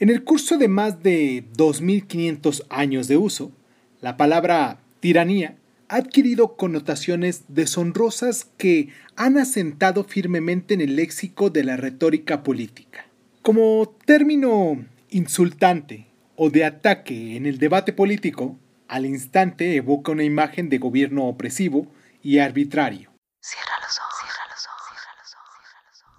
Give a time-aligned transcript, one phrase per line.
[0.00, 3.50] En el curso de más de 2.500 años de uso,
[4.00, 5.56] la palabra tiranía
[5.88, 13.06] ha adquirido connotaciones deshonrosas que han asentado firmemente en el léxico de la retórica política.
[13.42, 16.06] Como término insultante
[16.36, 18.56] o de ataque en el debate político,
[18.86, 21.88] al instante evoca una imagen de gobierno opresivo
[22.22, 23.10] y arbitrario.
[23.40, 26.18] Cierra los ojos, cierra los ojos, cierra los ojos, cierra los ojos.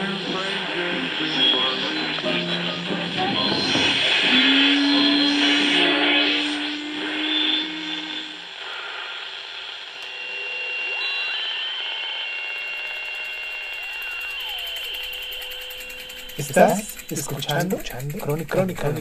[16.51, 17.79] Estás escuchando,
[18.19, 18.93] Crónica, Crónica,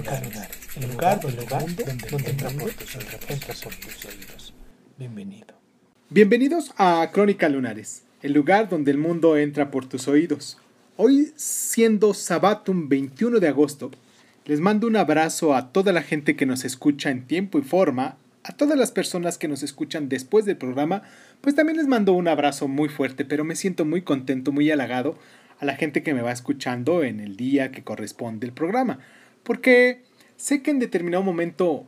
[0.76, 2.90] el lugar, donde, donde, donde entra por tus,
[3.80, 4.54] tus oídos.
[4.96, 5.56] Bienvenido.
[6.10, 10.58] Bienvenidos a Crónica Lunares, el lugar donde el mundo entra por tus oídos.
[10.96, 13.90] Hoy, siendo Sabatum 21 de agosto,
[14.44, 18.16] les mando un abrazo a toda la gente que nos escucha en tiempo y forma,
[18.44, 21.02] a todas las personas que nos escuchan después del programa,
[21.40, 25.18] pues también les mando un abrazo muy fuerte, pero me siento muy contento, muy halagado
[25.60, 28.98] a la gente que me va escuchando en el día que corresponde el programa,
[29.42, 30.02] porque
[30.36, 31.86] sé que en determinado momento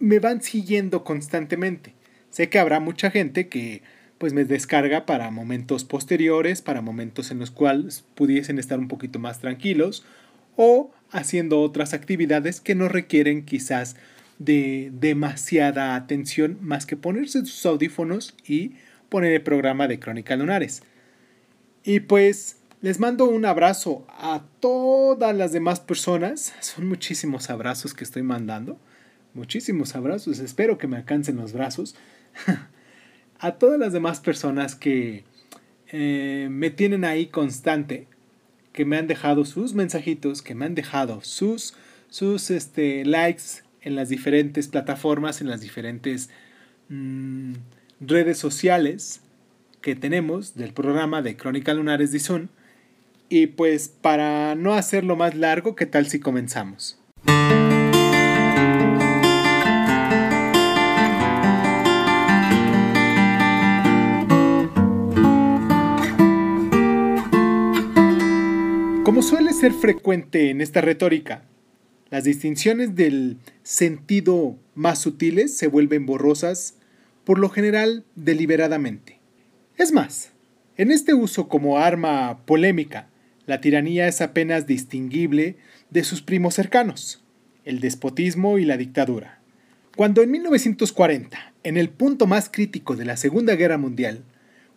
[0.00, 1.94] me van siguiendo constantemente.
[2.30, 3.82] Sé que habrá mucha gente que
[4.18, 9.20] pues me descarga para momentos posteriores, para momentos en los cuales pudiesen estar un poquito
[9.20, 10.04] más tranquilos
[10.56, 13.96] o haciendo otras actividades que no requieren quizás
[14.38, 18.72] de demasiada atención más que ponerse sus audífonos y
[19.08, 20.82] poner el programa de Crónica Lunares.
[21.84, 26.54] Y pues les mando un abrazo a todas las demás personas.
[26.60, 28.78] Son muchísimos abrazos que estoy mandando.
[29.34, 30.38] Muchísimos abrazos.
[30.38, 31.96] Espero que me alcancen los brazos.
[33.40, 35.24] a todas las demás personas que
[35.88, 38.06] eh, me tienen ahí constante.
[38.72, 40.40] Que me han dejado sus mensajitos.
[40.40, 41.74] Que me han dejado sus,
[42.10, 45.40] sus este, likes en las diferentes plataformas.
[45.40, 46.30] En las diferentes
[46.90, 47.54] mm,
[48.00, 49.22] redes sociales
[49.80, 52.18] que tenemos del programa de Crónica Lunares de
[53.28, 56.98] y pues para no hacerlo más largo, ¿qué tal si comenzamos?
[69.04, 71.42] Como suele ser frecuente en esta retórica,
[72.10, 76.74] las distinciones del sentido más sutiles se vuelven borrosas,
[77.24, 79.18] por lo general deliberadamente.
[79.76, 80.32] Es más,
[80.76, 83.08] en este uso como arma polémica,
[83.48, 85.56] la tiranía es apenas distinguible
[85.88, 87.24] de sus primos cercanos,
[87.64, 89.40] el despotismo y la dictadura.
[89.96, 94.22] Cuando en 1940, en el punto más crítico de la Segunda Guerra Mundial,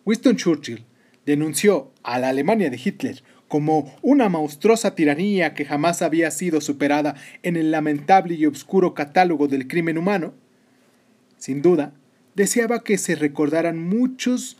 [0.06, 0.86] Winston Churchill
[1.26, 7.14] denunció a la Alemania de Hitler como una monstruosa tiranía que jamás había sido superada
[7.42, 10.32] en el lamentable y oscuro catálogo del crimen humano,
[11.36, 11.92] sin duda,
[12.34, 14.56] deseaba que se recordaran muchos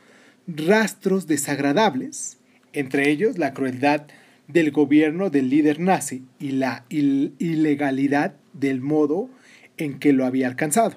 [0.47, 2.37] rastros desagradables
[2.73, 4.07] entre ellos la crueldad
[4.49, 9.31] del gobierno del líder nazi y la ilegalidad del modo
[9.77, 10.97] en que lo había alcanzado.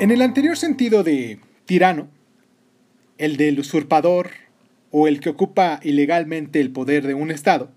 [0.00, 2.08] En el anterior sentido de tirano,
[3.18, 4.30] el del usurpador
[4.92, 7.72] o el que ocupa ilegalmente el poder de un Estado,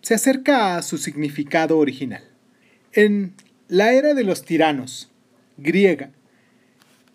[0.00, 2.24] se acerca a su significado original.
[2.92, 3.34] En
[3.68, 5.08] la era de los tiranos,
[5.56, 6.10] griega,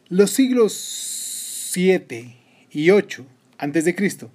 [0.07, 2.33] los siglos 7
[2.71, 3.25] y 8
[3.57, 4.29] a.C.,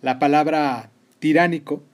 [0.00, 1.84] la palabra tiránico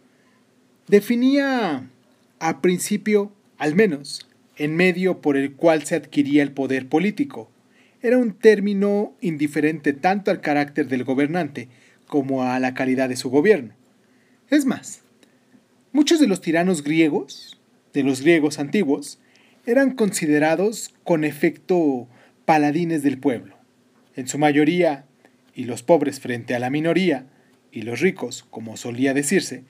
[0.87, 1.91] definía
[2.39, 4.27] a principio, al menos,
[4.57, 7.51] en medio por el cual se adquiría el poder político,
[8.03, 11.69] era un término indiferente tanto al carácter del gobernante
[12.07, 13.75] como a la calidad de su gobierno.
[14.51, 15.03] Es más,
[15.93, 17.59] muchos de los tiranos griegos
[17.93, 19.19] de los griegos antiguos,
[19.67, 22.09] eran considerados con efecto
[22.45, 23.57] paladines del pueblo.
[24.17, 25.05] En su mayoría,
[25.55, 27.27] y los pobres frente a la minoría,
[27.73, 29.65] y los ricos, como solía decirse,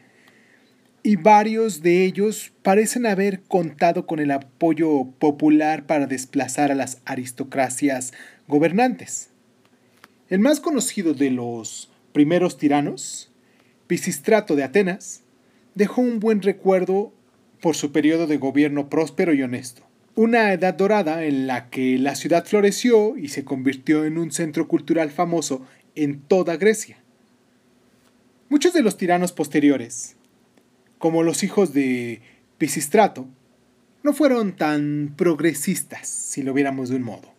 [1.03, 7.01] y varios de ellos parecen haber contado con el apoyo popular para desplazar a las
[7.05, 8.13] aristocracias
[8.47, 9.31] gobernantes.
[10.29, 13.31] El más conocido de los primeros tiranos,
[13.87, 15.23] Pisistrato de Atenas,
[15.75, 17.13] dejó un buen recuerdo
[17.61, 19.83] por su periodo de gobierno próspero y honesto.
[20.15, 24.67] Una edad dorada en la que la ciudad floreció y se convirtió en un centro
[24.67, 25.65] cultural famoso
[25.95, 26.99] en toda Grecia.
[28.49, 30.17] Muchos de los tiranos posteriores,
[30.99, 32.21] como los hijos de
[32.59, 33.27] Pisistrato,
[34.03, 37.33] no fueron tan progresistas, si lo viéramos de un modo.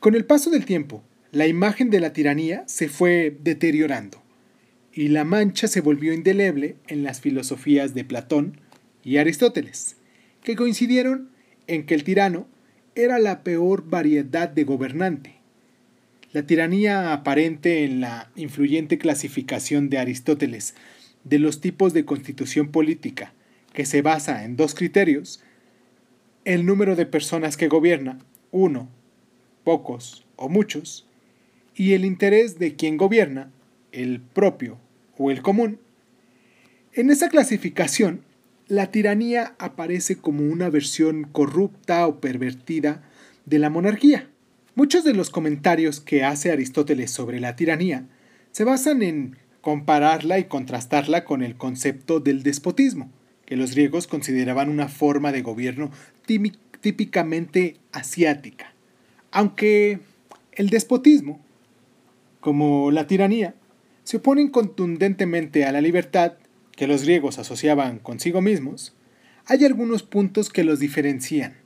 [0.00, 1.02] Con el paso del tiempo,
[1.32, 4.22] la imagen de la tiranía se fue deteriorando
[4.92, 8.60] y la mancha se volvió indeleble en las filosofías de Platón
[9.04, 9.96] y Aristóteles,
[10.42, 11.30] que coincidieron
[11.66, 12.46] en que el tirano
[12.94, 15.34] era la peor variedad de gobernante.
[16.32, 20.74] La tiranía aparente en la influyente clasificación de Aristóteles
[21.28, 23.32] de los tipos de constitución política,
[23.72, 25.42] que se basa en dos criterios,
[26.44, 28.18] el número de personas que gobierna,
[28.52, 28.88] uno,
[29.64, 31.06] pocos o muchos,
[31.74, 33.50] y el interés de quien gobierna,
[33.90, 34.78] el propio
[35.18, 35.80] o el común.
[36.92, 38.22] En esa clasificación,
[38.68, 43.02] la tiranía aparece como una versión corrupta o pervertida
[43.46, 44.30] de la monarquía.
[44.76, 48.06] Muchos de los comentarios que hace Aristóteles sobre la tiranía
[48.52, 49.36] se basan en
[49.66, 53.10] compararla y contrastarla con el concepto del despotismo,
[53.46, 55.90] que los griegos consideraban una forma de gobierno
[56.80, 58.72] típicamente asiática.
[59.32, 59.98] Aunque
[60.52, 61.40] el despotismo
[62.38, 63.56] como la tiranía,
[64.04, 66.34] se oponen contundentemente a la libertad
[66.76, 68.94] que los griegos asociaban consigo mismos,
[69.46, 71.56] hay algunos puntos que los diferencian.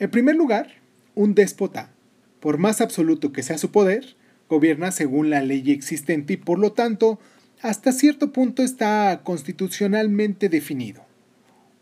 [0.00, 0.72] En primer lugar,
[1.14, 1.92] un déspota,
[2.40, 4.16] por más absoluto que sea su poder,
[4.48, 7.18] gobierna según la ley existente y por lo tanto,
[7.62, 11.04] hasta cierto punto está constitucionalmente definido.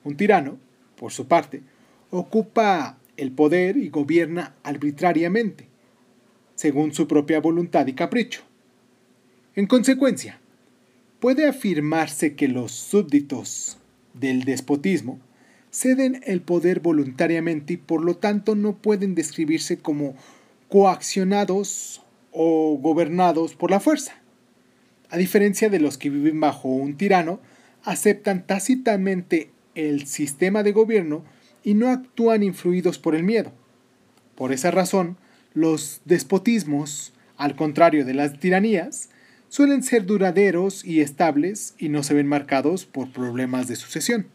[0.04, 0.58] Un tirano,
[0.96, 1.62] por su parte,
[2.10, 5.66] ocupa el poder y gobierna arbitrariamente,
[6.54, 8.42] según su propia voluntad y capricho.
[9.56, 10.40] En consecuencia,
[11.20, 13.78] puede afirmarse que los súbditos
[14.14, 15.18] del despotismo
[15.70, 20.14] ceden el poder voluntariamente y por lo tanto no pueden describirse como
[20.68, 22.03] coaccionados
[22.34, 24.12] o gobernados por la fuerza.
[25.08, 27.40] A diferencia de los que viven bajo un tirano,
[27.84, 31.24] aceptan tácitamente el sistema de gobierno
[31.62, 33.52] y no actúan influidos por el miedo.
[34.34, 35.16] Por esa razón,
[35.54, 39.10] los despotismos, al contrario de las tiranías,
[39.48, 44.26] suelen ser duraderos y estables y no se ven marcados por problemas de sucesión.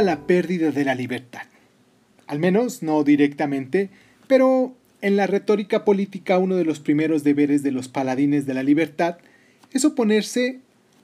[0.00, 1.42] La pérdida de la libertad,
[2.26, 3.90] al menos no directamente,
[4.26, 8.62] pero en la retórica política uno de los primeros deberes de los paladines de la
[8.62, 9.18] libertad
[9.72, 10.60] es oponerse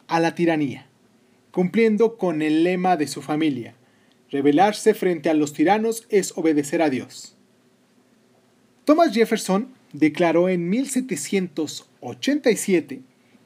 [0.07, 0.87] a la tiranía,
[1.51, 3.75] cumpliendo con el lema de su familia,
[4.31, 7.35] rebelarse frente a los tiranos es obedecer a Dios.
[8.85, 13.03] Thomas Jefferson declaró en 1787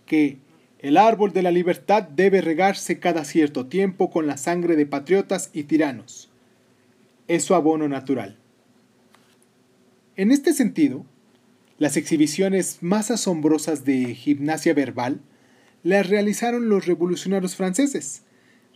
[0.06, 0.37] que
[0.82, 5.48] el árbol de la libertad debe regarse cada cierto tiempo con la sangre de patriotas
[5.52, 6.28] y tiranos.
[7.28, 8.36] Es su abono natural.
[10.16, 11.06] En este sentido,
[11.78, 15.20] las exhibiciones más asombrosas de gimnasia verbal
[15.84, 18.22] las realizaron los revolucionarios franceses,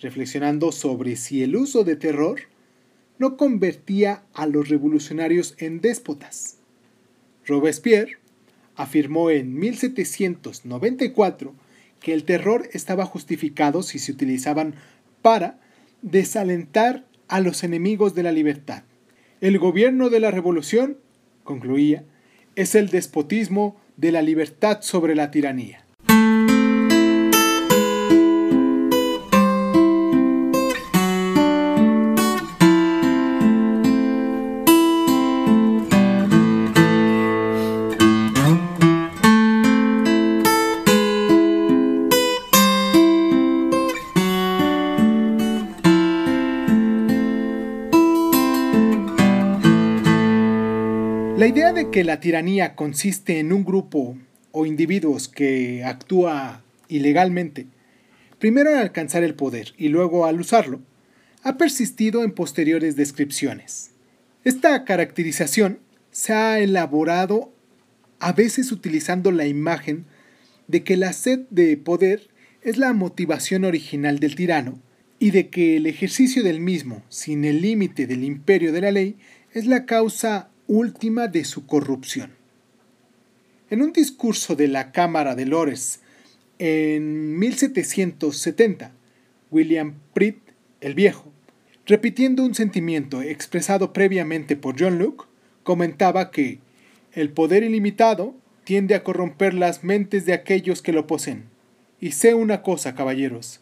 [0.01, 2.43] reflexionando sobre si el uso de terror
[3.19, 6.59] no convertía a los revolucionarios en déspotas.
[7.45, 8.19] Robespierre
[8.77, 11.66] afirmó en 1794
[12.07, 14.77] que el terror estaba justificado si se utilizaban
[15.23, 15.59] para
[16.03, 18.85] desalentar a los enemigos de la libertad.
[19.41, 20.99] El gobierno de la revolución,
[21.43, 22.05] concluía,
[22.55, 25.85] es el despotismo de la libertad sobre la tiranía.
[51.37, 54.17] La idea de que la tiranía consiste en un grupo
[54.53, 57.67] o individuos que actúa ilegalmente,
[58.39, 60.81] primero al alcanzar el poder y luego al usarlo,
[61.43, 63.91] ha persistido en posteriores descripciones.
[64.45, 65.79] Esta caracterización
[66.11, 67.53] se ha elaborado
[68.19, 70.07] a veces utilizando la imagen
[70.69, 72.29] de que la sed de poder
[72.63, 74.81] es la motivación original del tirano
[75.19, 79.17] y de que el ejercicio del mismo, sin el límite del imperio de la ley,
[79.53, 82.33] es la causa última de su corrupción.
[83.71, 86.01] En un discurso de la Cámara de Lores
[86.59, 88.93] en 1770,
[89.51, 90.39] William Pritt
[90.81, 91.33] el Viejo,
[91.85, 95.27] repitiendo un sentimiento expresado previamente por John Locke,
[95.63, 96.59] comentaba que
[97.13, 101.45] el poder ilimitado tiende a corromper las mentes de aquellos que lo poseen.
[102.01, 103.61] Y sé una cosa, caballeros,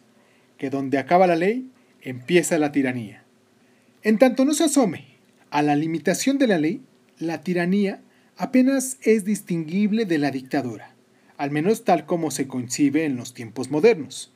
[0.57, 1.69] que donde acaba la ley,
[2.01, 3.23] empieza la tiranía.
[4.03, 5.05] En tanto no se asome
[5.51, 6.81] a la limitación de la ley,
[7.19, 8.01] la tiranía
[8.37, 10.93] apenas es distinguible de la dictadura,
[11.37, 14.31] al menos tal como se concibe en los tiempos modernos.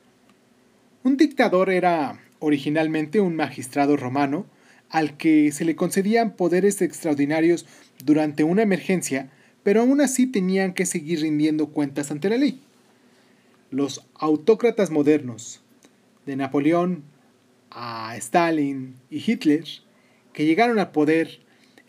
[1.02, 4.46] Un dictador era originalmente un magistrado romano
[4.88, 7.66] al que se le concedían poderes extraordinarios
[8.04, 9.30] durante una emergencia,
[9.62, 12.60] pero aún así tenían que seguir rindiendo cuentas ante la ley.
[13.70, 15.62] Los autócratas modernos,
[16.26, 17.04] de Napoleón
[17.70, 19.64] a Stalin y Hitler,
[20.32, 21.40] que llegaron al poder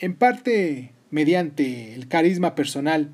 [0.02, 3.14] en parte mediante el carisma personal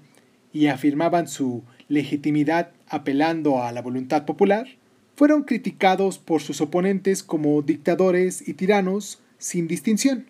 [0.54, 4.68] y afirmaban su legitimidad apelando a la voluntad popular,
[5.16, 10.28] fueron criticados por sus oponentes como dictadores y tiranos sin distinción.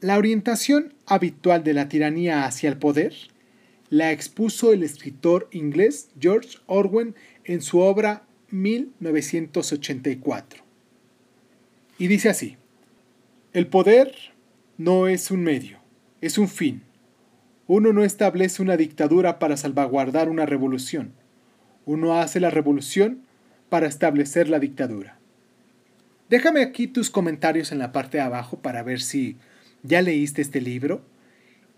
[0.00, 3.14] La orientación habitual de la tiranía hacia el poder
[3.90, 7.14] la expuso el escritor inglés George Orwell
[7.44, 10.64] en su obra 1984.
[11.98, 12.56] Y dice así,
[13.52, 14.14] el poder
[14.78, 15.78] no es un medio,
[16.20, 16.82] es un fin.
[17.66, 21.12] Uno no establece una dictadura para salvaguardar una revolución.
[21.84, 23.22] Uno hace la revolución
[23.68, 25.18] para establecer la dictadura.
[26.28, 29.36] Déjame aquí tus comentarios en la parte de abajo para ver si
[29.82, 31.02] ya leíste este libro.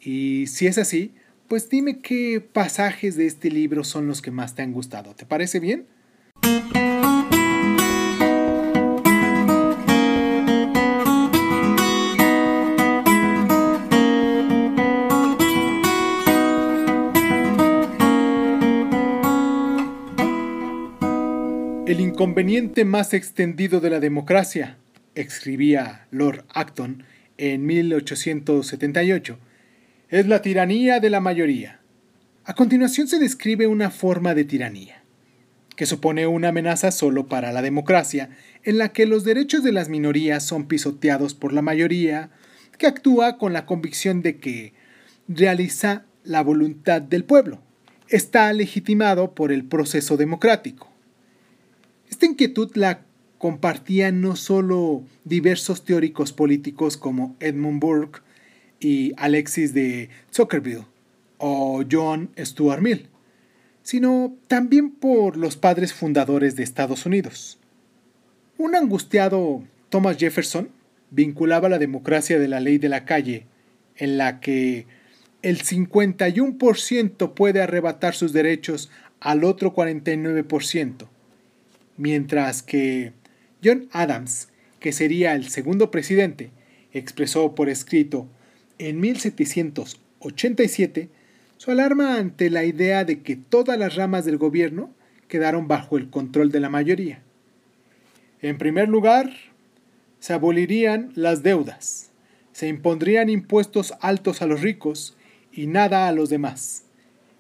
[0.01, 1.13] Y si es así,
[1.49, 5.15] pues dime qué pasajes de este libro son los que más te han gustado.
[5.15, 5.87] ¿Te parece bien?
[21.89, 24.77] El inconveniente más extendido de la democracia,
[25.15, 27.05] escribía Lord Acton
[27.39, 29.39] en 1878,
[30.11, 31.81] es la tiranía de la mayoría.
[32.45, 35.03] A continuación se describe una forma de tiranía,
[35.77, 38.29] que supone una amenaza solo para la democracia,
[38.65, 42.29] en la que los derechos de las minorías son pisoteados por la mayoría,
[42.77, 44.75] que actúa con la convicción de que
[45.27, 47.63] realiza la voluntad del pueblo.
[48.11, 50.98] Está legitimado por el proceso democrático.
[52.11, 53.05] Esta inquietud la
[53.39, 58.21] compartían no solo diversos teóricos políticos como Edmund Burke
[58.81, 60.87] y Alexis de Zuckerville
[61.39, 63.09] o John Stuart Mill,
[63.83, 67.59] sino también por los padres fundadores de Estados Unidos.
[68.57, 70.71] Un angustiado Thomas Jefferson
[71.11, 73.47] vinculaba la democracia de la ley de la calle,
[73.97, 74.87] en la que
[75.43, 81.09] el 51% puede arrebatar sus derechos al otro 49%,
[81.99, 83.13] mientras que
[83.63, 84.49] John Adams,
[84.81, 86.49] que sería el segundo presidente,
[86.93, 88.27] expresó por escrito
[88.79, 91.11] en 1787
[91.59, 94.95] su alarma ante la idea de que todas las ramas del gobierno
[95.27, 97.21] quedaron bajo el control de la mayoría.
[98.41, 99.31] En primer lugar,
[100.21, 102.13] se abolirían las deudas,
[102.53, 105.19] se impondrían impuestos altos a los ricos
[105.53, 106.88] y nada a los demás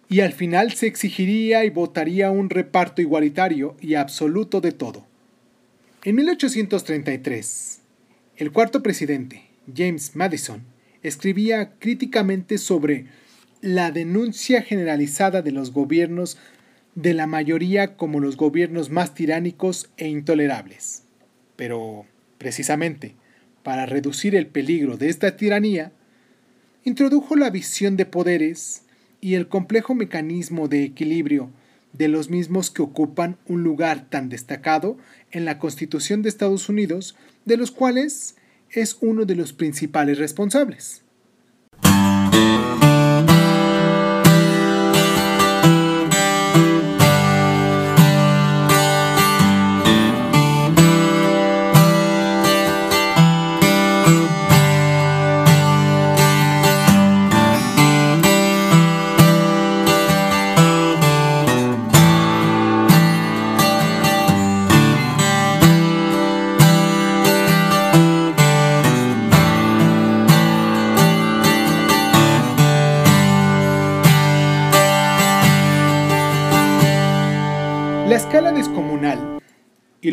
[0.08, 5.06] y al final se exigiría y votaría un reparto igualitario y absoluto de todo.
[6.04, 7.80] En 1833,
[8.36, 9.42] el cuarto presidente,
[9.74, 10.62] James Madison,
[11.02, 13.06] escribía críticamente sobre
[13.60, 16.38] la denuncia generalizada de los gobiernos
[16.94, 21.04] de la mayoría como los gobiernos más tiránicos e intolerables.
[21.56, 22.06] Pero,
[22.38, 23.14] precisamente,
[23.62, 25.92] para reducir el peligro de esta tiranía,
[26.84, 28.82] introdujo la visión de poderes
[29.20, 31.50] y el complejo mecanismo de equilibrio
[31.92, 34.98] de los mismos que ocupan un lugar tan destacado
[35.30, 38.36] en la Constitución de Estados Unidos, de los cuales
[38.70, 41.02] es uno de los principales responsables.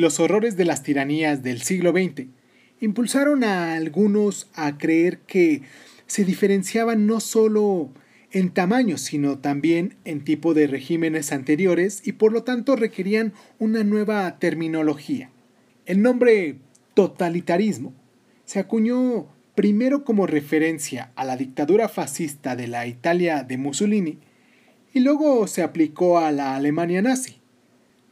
[0.05, 2.27] Los horrores de las tiranías del siglo XX
[2.79, 5.63] impulsaron a algunos a creer que
[6.05, 7.89] se diferenciaban no solo
[8.31, 13.83] en tamaño, sino también en tipo de regímenes anteriores y por lo tanto requerían una
[13.83, 15.31] nueva terminología.
[15.87, 16.59] El nombre
[16.93, 17.91] totalitarismo
[18.43, 24.19] se acuñó primero como referencia a la dictadura fascista de la Italia de Mussolini
[24.93, 27.41] y luego se aplicó a la Alemania nazi.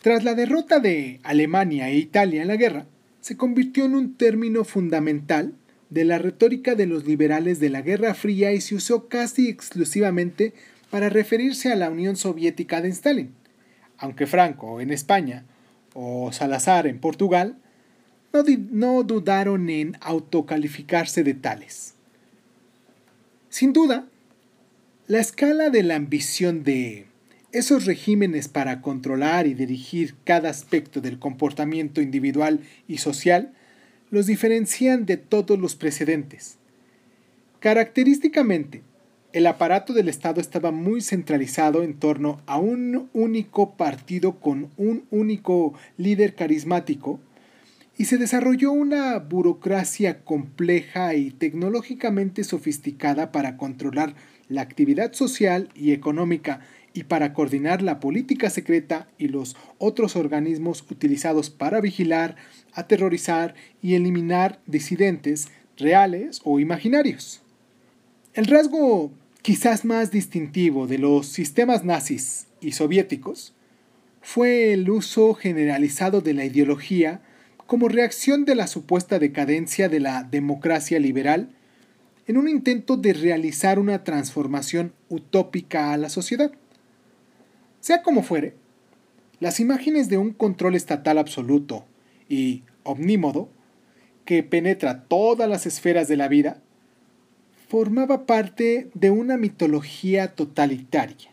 [0.04, 2.88] Tras la derrota de Alemania e Italia en la guerra,
[3.22, 5.54] se convirtió en un término fundamental
[5.90, 10.52] de la retórica de los liberales de la Guerra Fría y se usó casi exclusivamente
[10.90, 13.34] para referirse a la Unión Soviética de Stalin,
[13.98, 15.46] aunque Franco en España
[15.94, 17.56] o Salazar en Portugal
[18.72, 21.94] no, dudaron en autocalificarse de tales.
[23.48, 24.06] Sin duda,
[25.08, 27.06] la escala de la ambición de
[27.54, 33.54] esos regímenes para controlar y dirigir cada aspecto del comportamiento individual y social
[34.10, 36.58] los diferencian de todos los precedentes.
[37.60, 38.82] Característicamente,
[39.34, 45.06] el aparato del Estado estaba muy centralizado en torno a un único partido con un
[45.12, 47.20] único líder carismático
[47.98, 54.16] y se desarrolló una burocracia compleja y tecnológicamente sofisticada para controlar
[54.50, 56.62] la actividad social y económica
[56.94, 62.36] y para coordinar la política secreta y los otros organismos utilizados para vigilar,
[62.74, 65.48] aterrorizar y eliminar disidentes
[65.78, 67.42] reales o imaginarios.
[68.34, 73.54] El rasgo quizás más distintivo de los sistemas nazis y soviéticos
[74.22, 77.22] fue el uso generalizado de la ideología
[77.68, 81.50] como reacción de la supuesta decadencia de la democracia liberal
[82.28, 86.52] en un intento de realizar una transformación utópica a la sociedad.
[87.84, 88.56] Sea como fuere,
[89.42, 91.84] las imágenes de un control estatal absoluto
[92.30, 93.50] y omnímodo
[94.24, 96.62] que penetra todas las esferas de la vida
[97.68, 101.32] formaba parte de una mitología totalitaria,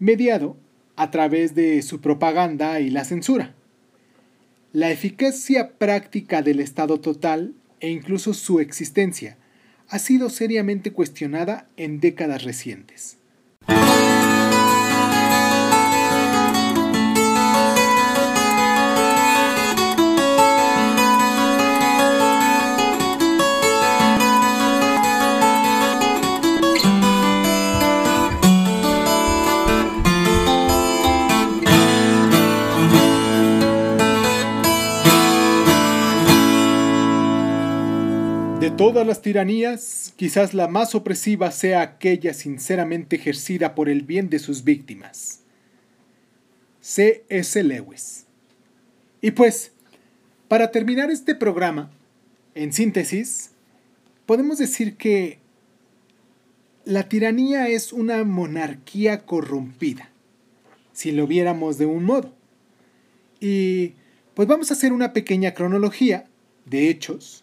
[0.00, 0.56] mediado
[0.96, 3.54] a través de su propaganda y la censura.
[4.72, 9.38] La eficacia práctica del Estado total e incluso su existencia
[9.88, 13.18] ha sido seriamente cuestionada en décadas recientes.
[38.76, 44.38] Todas las tiranías, quizás la más opresiva sea aquella sinceramente ejercida por el bien de
[44.38, 45.40] sus víctimas.
[46.80, 47.24] C.
[47.28, 47.62] S.
[47.62, 48.26] Lewis.
[49.20, 49.72] Y pues,
[50.48, 51.90] para terminar este programa,
[52.54, 53.52] en síntesis,
[54.26, 55.38] podemos decir que
[56.84, 60.10] la tiranía es una monarquía corrompida,
[60.92, 62.34] si lo viéramos de un modo.
[63.38, 63.94] Y
[64.34, 66.26] pues vamos a hacer una pequeña cronología
[66.64, 67.41] de hechos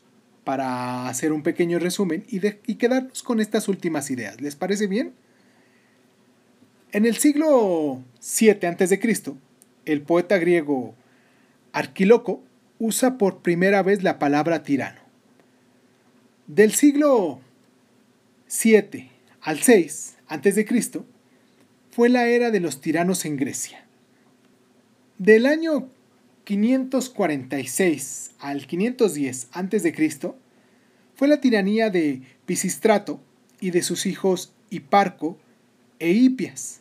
[0.50, 4.42] para hacer un pequeño resumen y, quedarnos con estas últimas ideas.
[4.42, 5.14] ¿Les parece bien?
[6.92, 9.36] En el siglo VII a.C.,
[9.86, 10.96] el poeta griego
[11.72, 12.44] Arquiloco
[12.80, 15.00] usa por primera vez la palabra tirano.
[16.48, 17.42] Del siglo
[18.64, 19.08] VII
[19.42, 19.92] al VI
[20.30, 21.04] a.C.,
[21.92, 23.86] fue la era de los tiranos en Grecia.
[25.20, 25.90] Del año
[26.50, 30.34] 546 al 510 a.C.
[31.14, 33.22] fue la tiranía de Pisistrato
[33.62, 35.38] y de sus hijos Hiparco
[36.00, 36.80] e Hipias.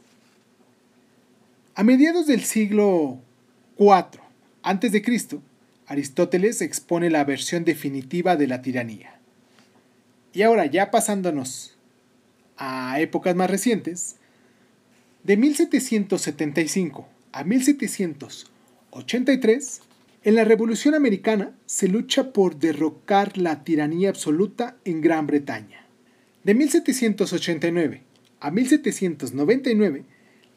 [1.75, 3.21] A mediados del siglo
[3.77, 4.23] IV
[4.63, 5.41] a.C.,
[5.87, 9.21] Aristóteles expone la versión definitiva de la tiranía.
[10.33, 11.77] Y ahora, ya pasándonos
[12.57, 14.17] a épocas más recientes,
[15.25, 18.58] de 1775 a 1780,
[18.91, 19.81] 83,
[20.25, 25.87] en la Revolución Americana se lucha por derrocar la tiranía absoluta en Gran Bretaña.
[26.45, 28.03] De 1789
[28.41, 30.05] a 1799,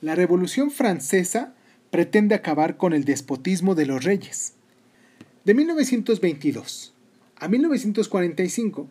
[0.02, 1.54] la Revolución Francesa
[1.90, 4.54] pretende acabar con el despotismo de los reyes.
[5.46, 6.94] De 1922
[7.36, 8.88] a 1945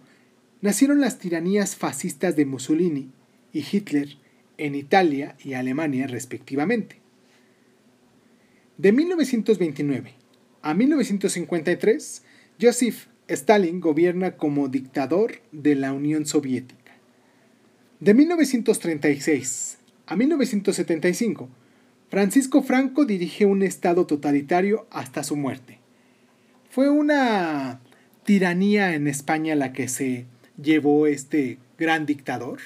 [0.61, 3.11] nacieron las tiranías fascistas de Mussolini
[3.53, 4.16] y Hitler
[4.59, 6.99] en Italia y Alemania respectivamente.
[8.80, 10.14] De 1929
[10.62, 12.22] a 1953,
[12.58, 16.94] Joseph Stalin gobierna como dictador de la Unión Soviética.
[17.98, 21.50] De 1936 a 1975,
[22.08, 25.78] Francisco Franco dirige un Estado totalitario hasta su muerte,
[26.70, 27.80] fue una
[28.24, 30.24] tiranía en España la que se
[30.56, 32.60] llevó este gran dictador.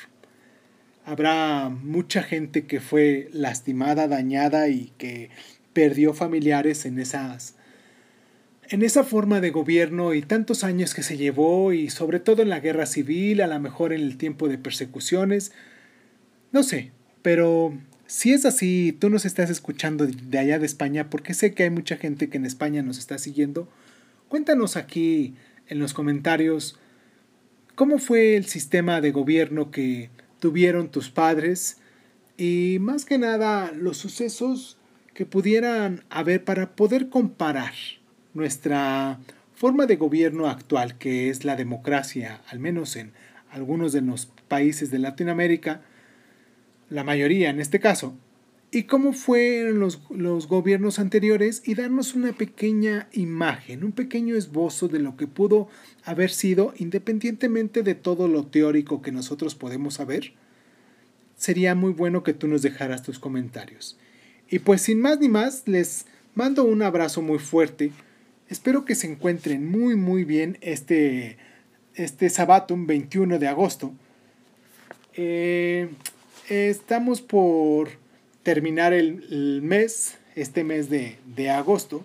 [1.04, 5.30] Habrá mucha gente que fue lastimada, dañada y que
[5.74, 7.56] perdió familiares en esas
[8.70, 12.48] en esa forma de gobierno y tantos años que se llevó y sobre todo en
[12.48, 15.52] la guerra civil, a lo mejor en el tiempo de persecuciones,
[16.50, 21.34] no sé, pero si es así, tú nos estás escuchando de allá de España, porque
[21.34, 23.68] sé que hay mucha gente que en España nos está siguiendo,
[24.28, 25.34] cuéntanos aquí
[25.68, 26.78] en los comentarios
[27.74, 30.10] cómo fue el sistema de gobierno que
[30.40, 31.78] tuvieron tus padres
[32.36, 34.78] y más que nada los sucesos
[35.14, 37.72] que pudieran haber para poder comparar
[38.34, 39.20] nuestra
[39.54, 43.12] forma de gobierno actual, que es la democracia, al menos en
[43.50, 45.82] algunos de los países de Latinoamérica,
[46.90, 48.14] la mayoría en este caso,
[48.72, 54.88] y cómo fueron los, los, gobiernos anteriores y darnos una pequeña imagen, un pequeño esbozo
[54.88, 55.68] de lo que pudo
[56.04, 60.32] haber sido independientemente de todo lo teórico que nosotros podemos saber.
[61.36, 63.96] Sería muy bueno que tú nos dejaras tus comentarios.
[64.54, 67.90] Y pues sin más ni más, les mando un abrazo muy fuerte
[68.48, 71.38] Espero que se encuentren muy muy bien este,
[71.96, 72.30] este
[72.70, 73.92] un 21 de agosto.
[75.14, 75.88] Eh,
[76.48, 77.88] estamos por
[78.44, 82.04] terminar el, mes, este mes de, de, agosto.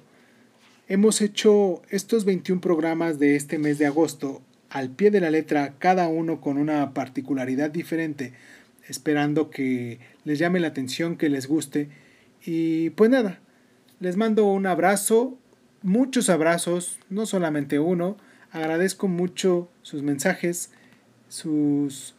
[0.88, 5.76] Hemos hecho estos 21 programas de este mes de agosto al pie de la letra,
[5.78, 8.34] cada uno con una particularidad diferente,
[8.88, 12.09] esperando que les llame la atención, que les guste.
[12.46, 13.40] Y pues nada,
[14.00, 15.38] les mando un abrazo,
[15.82, 18.18] muchos abrazos, no solamente uno.
[18.52, 20.72] Agradezco mucho sus mensajes,
[21.28, 22.16] sus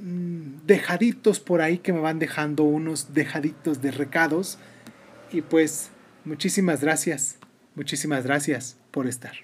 [0.00, 4.58] mm, dejaditos por ahí que me van dejando unos dejaditos de recados.
[5.30, 5.90] Y pues
[6.24, 7.38] muchísimas gracias,
[7.74, 9.34] muchísimas gracias por estar.